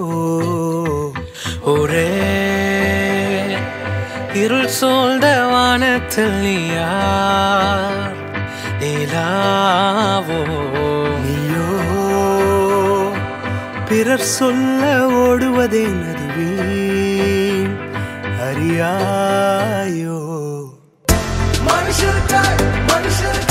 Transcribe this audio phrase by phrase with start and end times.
[4.68, 4.92] سو
[13.92, 15.84] پوڑی
[18.40, 20.16] اریاو
[21.64, 23.50] م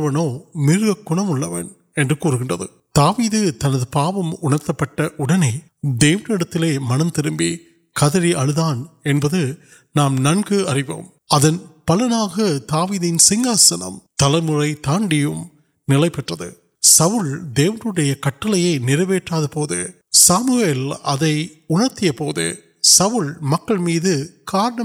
[0.00, 0.84] ماویز
[3.60, 4.72] تنہم امرت
[4.80, 7.30] پہ منتر
[7.96, 9.46] کدری اڑ دے
[9.96, 11.06] نام ننگ اروم
[11.90, 13.44] پلاسن
[14.18, 15.24] تل ماڈی
[15.88, 17.30] نول
[17.58, 18.54] دیوی کٹل
[18.82, 19.84] نروٹات پوجے
[20.18, 20.58] سامو
[22.90, 24.16] سول مکمل مجھے
[24.46, 24.82] کارڈ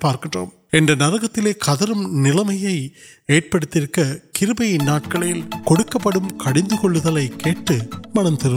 [0.00, 1.52] پارک تک نئی
[4.56, 5.16] پی ناڑک
[8.14, 8.56] منتر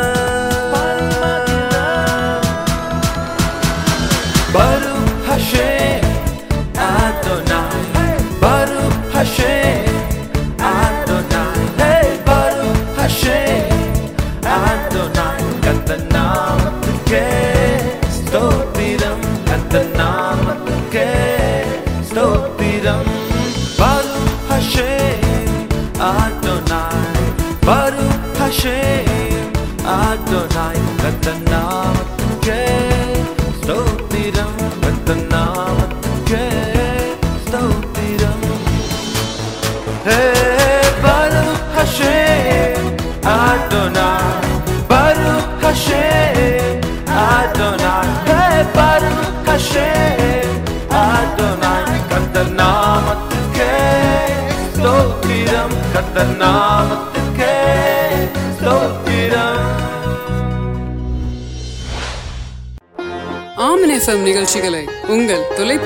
[64.23, 65.83] نئےپ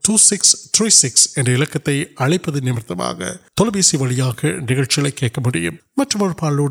[0.04, 2.90] ٹو سکس تھری سکس نمت
[2.90, 3.37] نکل
[5.97, 6.68] مجھے پاڑو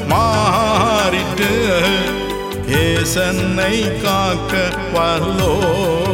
[0.07, 1.41] مارٹ
[2.67, 3.59] یہ سن
[4.01, 4.33] کا
[4.93, 6.08] پلو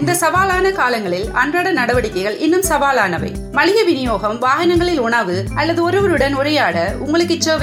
[0.00, 0.70] ان سوال اراڑے
[2.62, 3.14] سوالان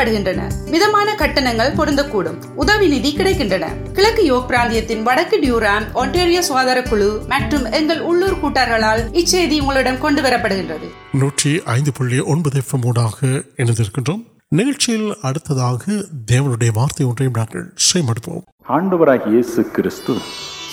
[2.59, 4.29] مٹھائی ندی کچھ کوان
[4.29, 10.87] و மூலம் ஒன்டேரியோ சுகாதார குழு மற்றும் எங்கள் உள்ளூர் கூட்டார்களால் இச்செய்தி உங்களிடம் கொண்டு வரப்படுகின்றது
[11.21, 13.19] நூற்றி ஐந்து புள்ளி ஒன்பது எஃப்எம் ஊடாக
[13.59, 14.23] இணைந்திருக்கின்றோம்
[14.53, 15.83] நிகழ்ச்சியில் அடுத்ததாக
[16.29, 18.45] தேவனுடைய வார்த்தை ஒன்றையும் நாங்கள் செய்மடுப்போம்
[18.71, 20.15] ஆண்டவராக இயேசு கிறிஸ்து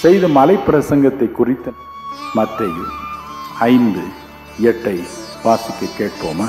[0.00, 1.73] செய்த மலை பிரசங்கத்தை குறித்த
[2.35, 2.91] மத்தையும்
[3.69, 4.03] ஐந்து
[4.67, 4.97] எட்டை
[5.43, 6.47] வாசிக்க கேட்போமா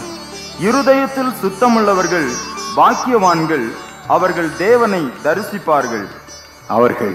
[0.66, 2.30] இருதயத்தில் சுத்தமுள்ளவர்கள்
[2.76, 3.66] பாக்கியவான்கள்
[4.10, 6.08] அவர்கள் தேவனை தரிசிப்பார்கள்
[6.70, 7.14] அவர்கள்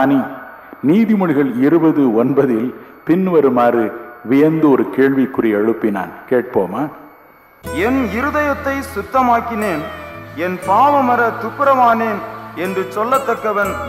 [3.06, 3.14] پہ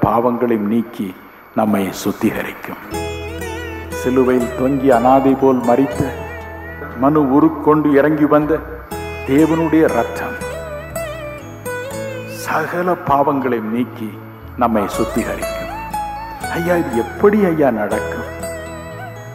[0.00, 1.10] پاگی
[1.56, 2.52] نمتری
[4.02, 4.90] سلوی
[4.90, 5.26] انااد
[5.42, 6.02] مریت
[7.00, 7.14] من
[7.64, 8.56] کونگ رکل
[13.06, 13.46] پاگ
[13.46, 14.10] نری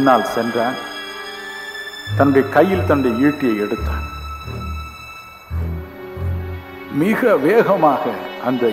[0.00, 0.22] نال
[2.18, 3.02] تن کئی تن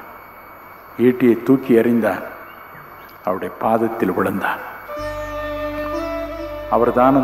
[3.25, 4.05] پا تک
[6.73, 7.17] وردان